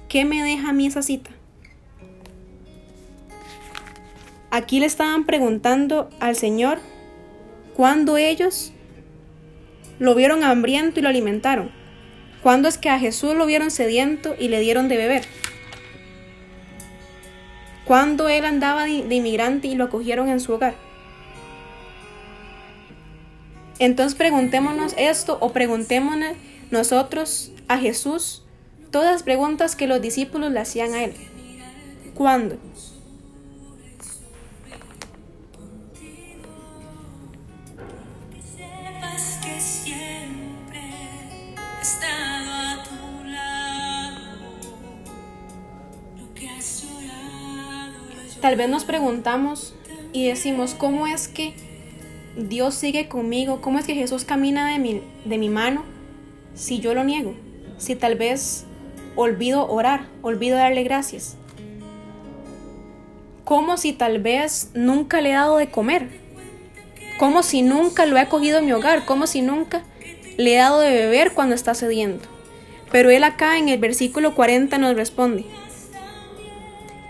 ¿Qué 0.08 0.24
me 0.24 0.42
deja 0.42 0.70
a 0.70 0.72
mí 0.72 0.86
esa 0.86 1.02
cita? 1.02 1.30
Aquí 4.50 4.80
le 4.80 4.86
estaban 4.86 5.26
preguntando 5.26 6.08
al 6.20 6.34
Señor 6.34 6.78
cuando 7.78 8.16
ellos 8.16 8.72
lo 10.00 10.16
vieron 10.16 10.42
hambriento 10.42 10.98
y 10.98 11.02
lo 11.04 11.10
alimentaron? 11.10 11.70
¿Cuándo 12.42 12.66
es 12.66 12.76
que 12.76 12.88
a 12.88 12.98
Jesús 12.98 13.36
lo 13.36 13.46
vieron 13.46 13.70
sediento 13.70 14.34
y 14.36 14.48
le 14.48 14.58
dieron 14.58 14.88
de 14.88 14.96
beber? 14.96 15.24
¿Cuándo 17.84 18.28
él 18.28 18.46
andaba 18.46 18.82
de, 18.82 19.14
inmigrante 19.14 19.68
y 19.68 19.76
lo 19.76 19.84
acogieron 19.84 20.28
en 20.28 20.40
su 20.40 20.54
hogar? 20.54 20.74
Entonces 23.78 24.18
preguntémonos 24.18 24.92
esto 24.98 25.38
o 25.40 25.52
preguntémonos 25.52 26.32
nosotros 26.72 27.52
a 27.68 27.78
Jesús 27.78 28.42
todas 28.90 29.12
las 29.12 29.22
preguntas 29.22 29.76
que 29.76 29.86
los 29.86 30.02
discípulos 30.02 30.50
le 30.50 30.58
hacían 30.58 30.94
a 30.94 31.04
él. 31.04 31.12
¿Cuándo? 32.16 32.58
Tal 48.40 48.54
vez 48.54 48.68
nos 48.68 48.84
preguntamos 48.84 49.74
y 50.12 50.28
decimos, 50.28 50.74
¿cómo 50.74 51.06
es 51.08 51.26
que 51.26 51.54
Dios 52.36 52.74
sigue 52.74 53.08
conmigo? 53.08 53.60
¿Cómo 53.60 53.80
es 53.80 53.86
que 53.86 53.94
Jesús 53.94 54.24
camina 54.24 54.70
de 54.70 54.78
mi, 54.78 55.02
de 55.24 55.38
mi 55.38 55.48
mano 55.48 55.84
si 56.54 56.78
yo 56.78 56.94
lo 56.94 57.02
niego? 57.02 57.34
Si 57.78 57.96
tal 57.96 58.14
vez 58.14 58.64
olvido 59.16 59.68
orar, 59.68 60.06
olvido 60.22 60.56
darle 60.56 60.84
gracias. 60.84 61.36
¿Cómo 63.44 63.76
si 63.76 63.92
tal 63.92 64.20
vez 64.20 64.70
nunca 64.74 65.20
le 65.20 65.30
he 65.30 65.34
dado 65.34 65.56
de 65.56 65.70
comer? 65.70 66.08
¿Cómo 67.18 67.42
si 67.42 67.62
nunca 67.62 68.06
lo 68.06 68.16
he 68.16 68.20
acogido 68.20 68.58
en 68.58 68.66
mi 68.66 68.72
hogar? 68.72 69.04
¿Cómo 69.04 69.26
si 69.26 69.42
nunca 69.42 69.82
le 70.36 70.54
he 70.54 70.58
dado 70.58 70.78
de 70.78 70.90
beber 70.90 71.32
cuando 71.32 71.56
está 71.56 71.74
cediendo? 71.74 72.22
Pero 72.92 73.10
él 73.10 73.24
acá 73.24 73.58
en 73.58 73.68
el 73.68 73.80
versículo 73.80 74.36
40 74.36 74.78
nos 74.78 74.94
responde, 74.94 75.44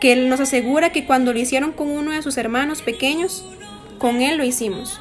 que 0.01 0.13
Él 0.13 0.29
nos 0.29 0.41
asegura 0.41 0.93
que 0.93 1.07
cuando 1.07 1.33
lo 1.33 1.39
hicieron 1.39 1.73
con 1.73 1.91
uno 1.91 2.13
de 2.13 2.23
sus 2.23 2.37
hermanos 2.37 2.83
pequeños, 2.83 3.45
con 3.99 4.21
Él 4.23 4.37
lo 4.37 4.45
hicimos. 4.45 5.01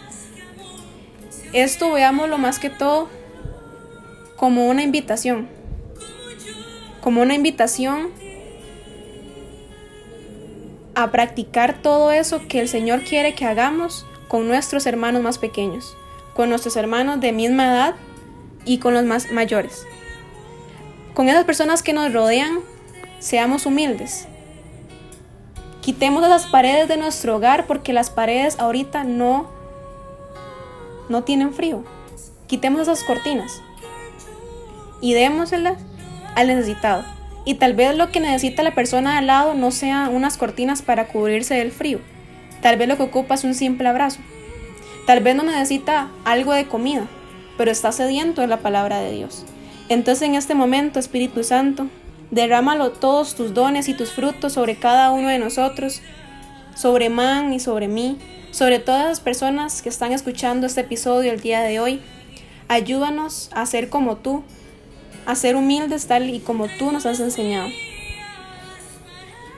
Esto 1.54 1.92
veámoslo 1.92 2.38
más 2.38 2.60
que 2.60 2.70
todo 2.70 3.10
como 4.36 4.68
una 4.68 4.84
invitación, 4.84 5.48
como 7.02 7.22
una 7.22 7.36
invitación 7.36 8.12
a 10.96 11.12
practicar 11.12 11.82
todo 11.82 12.12
eso 12.12 12.42
que 12.48 12.60
el 12.60 12.68
Señor 12.68 13.04
quiere 13.04 13.36
que 13.36 13.46
hagamos 13.46 14.06
con 14.28 14.48
nuestros 14.48 14.86
hermanos 14.86 15.22
más 15.22 15.38
pequeños, 15.38 15.96
con 16.36 16.50
nuestros 16.50 16.76
hermanos 16.76 17.20
de 17.22 17.32
misma 17.32 17.66
edad 17.68 17.96
y 18.66 18.80
con 18.80 18.94
los 18.94 19.06
más 19.06 19.32
mayores. 19.32 19.86
Con 21.14 21.30
esas 21.30 21.46
personas 21.46 21.82
que 21.82 21.94
nos 21.94 22.14
rodean, 22.14 22.60
seamos 23.20 23.66
humildes. 23.66 24.28
Quitemos 25.88 26.22
esas 26.22 26.48
paredes 26.48 26.90
de 26.90 26.98
nuestro 26.98 27.38
hogar 27.38 27.66
porque 27.66 27.94
las 27.94 28.10
paredes 28.10 28.60
ahorita 28.60 29.06
no 29.06 29.50
no 31.08 31.24
tienen 31.24 31.54
frío. 31.54 31.86
Quitemos 32.46 32.82
esas 32.82 33.06
cortinas 33.06 33.62
y 35.00 35.14
démoselas 35.14 35.78
al 36.36 36.48
necesitado. 36.48 37.06
Y 37.46 37.54
tal 37.54 37.74
vez 37.74 37.96
lo 37.96 38.12
que 38.12 38.20
necesita 38.20 38.64
la 38.64 38.76
persona 38.76 39.14
de 39.14 39.18
al 39.20 39.28
lado 39.28 39.54
no 39.54 39.72
sean 39.72 40.14
unas 40.14 40.36
cortinas 40.36 40.82
para 40.82 41.08
cubrirse 41.08 41.54
del 41.54 41.72
frío. 41.72 42.02
Tal 42.62 42.76
vez 42.76 42.90
lo 42.90 42.98
que 42.98 43.04
ocupa 43.04 43.36
es 43.36 43.46
un 43.46 43.54
simple 43.54 43.88
abrazo. 43.88 44.20
Tal 45.06 45.22
vez 45.22 45.38
no 45.38 45.44
necesita 45.44 46.10
algo 46.26 46.52
de 46.52 46.68
comida, 46.68 47.08
pero 47.58 47.72
está 47.72 47.94
sediento 47.94 48.42
de 48.42 48.48
la 48.48 48.58
palabra 48.58 49.00
de 49.00 49.14
Dios. 49.14 49.46
Entonces 49.88 50.28
en 50.28 50.36
este 50.36 50.54
momento, 50.54 51.00
Espíritu 51.00 51.46
Santo, 51.46 51.88
derrámalo 52.32 52.92
todos 52.92 53.36
tus 53.36 53.54
dones 53.54 53.90
y 53.90 53.94
tus 53.94 54.12
frutos 54.12 54.54
sobre 54.54 54.76
cada 54.76 55.12
uno 55.12 55.30
de 55.30 55.40
nosotros, 55.40 56.02
sobre 56.76 57.10
Man 57.10 57.54
y 57.54 57.60
sobre 57.60 57.88
mí, 57.88 58.18
sobre 58.52 58.80
todas 58.80 59.06
las 59.06 59.20
personas 59.20 59.82
que 59.82 59.90
están 59.90 60.12
escuchando 60.12 60.68
este 60.68 60.82
episodio 60.82 61.32
el 61.32 61.42
día 61.42 61.62
de 61.62 61.80
hoy. 61.80 62.02
Ayúdanos 62.68 63.50
a 63.54 63.66
ser 63.66 63.90
como 63.90 64.18
tú, 64.18 64.44
a 65.26 65.36
ser 65.36 65.56
humildes 65.56 66.08
tal 66.08 66.30
y 66.30 66.40
como 66.40 66.68
tú 66.78 66.92
nos 66.92 67.06
has 67.06 67.20
enseñado. 67.20 67.70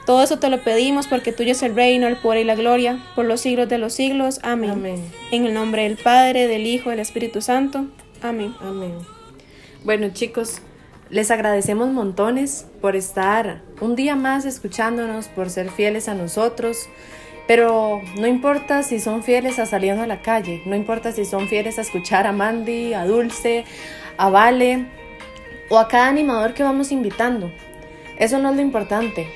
Todo 0.06 0.24
eso 0.24 0.40
te 0.40 0.50
lo 0.50 0.64
pedimos 0.64 1.06
porque 1.06 1.32
tuyo 1.32 1.52
es 1.52 1.62
el 1.62 1.76
reino, 1.76 2.08
el 2.08 2.18
poder 2.18 2.40
y 2.40 2.44
la 2.44 2.56
gloria, 2.56 3.00
por 3.16 3.26
los 3.26 3.42
siglos 3.42 3.70
de 3.70 3.78
los 3.78 3.94
siglos. 3.94 4.40
Amén. 4.42 4.72
Amén. 4.72 5.04
En 5.32 5.46
el 5.46 5.54
nombre 5.54 5.84
del 5.84 5.98
Padre, 5.98 6.48
del 6.48 6.66
Hijo 6.66 6.90
del 6.90 7.00
Espíritu 7.00 7.42
Santo. 7.42 7.86
Amén. 8.22 8.56
Amén. 8.60 8.96
Bueno 9.84 10.10
chicos, 10.12 10.62
les 11.10 11.32
agradecemos 11.32 11.89
montones 11.89 12.68
por 12.82 12.96
estar 12.96 13.62
un 13.82 13.96
día 13.96 14.16
más 14.16 14.46
escuchándonos, 14.46 15.28
por 15.28 15.50
ser 15.50 15.70
fieles 15.70 16.08
a 16.08 16.13
nosotros. 16.13 16.88
Pero 17.48 18.01
no 18.20 18.28
importa 18.28 18.84
si 18.84 19.00
son 19.00 19.24
fieles 19.24 19.58
a 19.58 19.66
saliendo 19.66 20.04
a 20.04 20.08
la 20.08 20.22
calle, 20.22 20.62
no 20.66 20.75
importa 20.75 21.12
si 21.12 21.25
son 21.25 21.48
fieles 21.48 21.80
a 21.80 21.82
escuchar 21.82 22.28
a 22.28 22.32
Mandy, 22.32 22.94
a 22.94 23.06
Dulce, 23.06 23.66
a 24.18 24.30
Vale 24.30 24.86
o 25.70 25.80
a 25.80 25.88
cada 25.88 26.10
animador 26.10 26.54
que 26.54 26.62
vamos 26.62 26.92
invitando. 26.92 27.51
Eso 28.18 28.38
no 28.38 28.51
es 28.51 28.56
lo 28.56 28.62
importante 28.62 29.28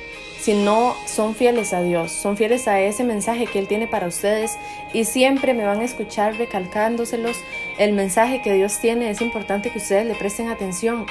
si 0.43 0.53
no 0.55 0.93
son 1.05 1.35
fieles 1.35 1.71
a 1.71 1.81
Dios, 1.81 2.11
son 2.11 2.35
fieles 2.35 2.67
a 2.67 2.81
ese 2.81 3.05
mensaje 3.05 3.47
que 3.47 3.59
Él 3.59 3.69
tiene 3.69 3.87
para 3.87 4.07
ustedes 4.07 4.57
y 4.91 5.05
siempre 5.05 5.53
me 5.53 5.63
van 5.63 5.79
a 5.79 5.85
escuchar 5.85 6.35
recalcándoselos 6.35 7.37
el 7.77 7.93
mensaje 7.93 8.41
que 8.41 8.51
Dios 8.51 8.77
tiene. 8.79 9.09
Es 9.09 9.21
importante 9.21 9.71
que 9.71 9.77
ustedes 9.77 10.05
le 10.05 10.15
presten 10.15 10.49
atención 10.49 11.05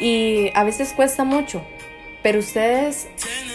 y 0.00 0.50
a 0.54 0.64
veces 0.64 0.92
cuesta 0.92 1.24
mucho, 1.24 1.62
pero 2.22 2.40
ustedes 2.40 3.06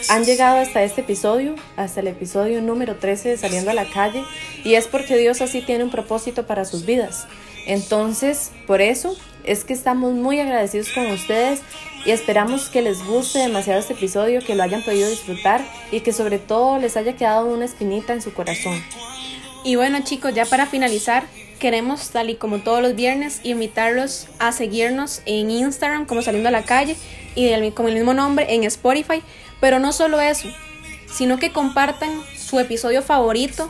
han 0.10 0.24
llegado 0.24 0.58
hasta 0.58 0.84
este 0.84 1.02
episodio, 1.02 1.56
hasta 1.76 2.00
el 2.00 2.08
episodio 2.08 2.62
número 2.62 2.96
13 2.96 3.30
de 3.30 3.38
Saliendo 3.38 3.72
a 3.72 3.74
la 3.74 3.86
calle 3.86 4.24
y 4.64 4.76
es 4.76 4.88
porque 4.88 5.18
Dios 5.18 5.42
así 5.42 5.62
tiene 5.62 5.84
un 5.84 5.92
propósito 5.92 6.48
para 6.48 6.66
sus 6.66 6.86
vidas. 6.86 7.28
Entonces, 7.66 8.52
por 8.68 8.82
eso 8.82 9.16
es 9.44 9.66
que 9.66 9.74
estamos 9.74 10.14
muy 10.14 10.40
agradecidos 10.40 10.90
con 10.94 11.06
ustedes 11.12 11.62
y 12.06 12.12
esperamos 12.12 12.70
que 12.70 12.82
les 12.82 13.04
guste 13.06 13.40
demasiado 13.40 13.80
este 13.80 13.94
episodio, 13.94 14.42
que 14.42 14.56
lo 14.56 14.64
hayan 14.64 14.84
podido 14.84 15.10
disfrutar 15.10 15.62
y 15.92 16.00
que 16.00 16.14
sobre 16.14 16.40
todo 16.40 16.80
les 16.80 16.98
haya 16.98 17.16
quedado 17.16 17.48
una 17.48 17.66
espinita 17.66 18.14
en 18.14 18.22
su 18.22 18.34
corazón. 18.34 18.82
Y 19.64 19.76
bueno 19.76 20.00
chicos, 20.04 20.34
ya 20.34 20.46
para 20.46 20.66
finalizar, 20.66 21.26
queremos, 21.62 22.10
tal 22.10 22.32
y 22.32 22.36
como 22.36 22.60
todos 22.60 22.82
los 22.82 22.96
viernes, 22.96 23.40
invitarlos 23.44 24.28
a 24.40 24.52
seguirnos 24.52 25.22
en 25.26 25.52
Instagram 25.52 26.08
como 26.08 26.24
Saliendo 26.24 26.50
a 26.50 26.52
la 26.52 26.64
Calle 26.64 26.98
y 27.36 27.72
con 27.72 27.88
el 27.88 27.94
mismo 27.94 28.14
nombre 28.14 28.54
en 28.54 28.64
Spotify. 28.66 29.22
Pero 29.62 29.80
no 29.80 29.94
solo 29.94 30.20
eso, 30.20 30.50
sino 31.10 31.38
que 31.38 31.52
compartan 31.52 32.10
su 32.36 32.60
episodio 32.60 33.04
favorito 33.04 33.70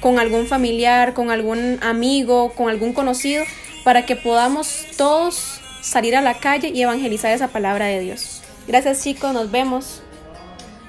con 0.00 0.18
algún 0.18 0.46
familiar, 0.46 1.14
con 1.14 1.30
algún 1.30 1.78
amigo, 1.82 2.52
con 2.54 2.68
algún 2.68 2.92
conocido, 2.92 3.44
para 3.84 4.04
que 4.04 4.16
podamos 4.16 4.86
todos 4.96 5.60
salir 5.82 6.16
a 6.16 6.22
la 6.22 6.34
calle 6.34 6.72
y 6.74 6.82
evangelizar 6.82 7.30
esa 7.32 7.48
palabra 7.48 7.86
de 7.86 8.00
Dios. 8.00 8.42
Gracias 8.66 9.04
chicos, 9.04 9.32
nos 9.32 9.50
vemos. 9.50 10.02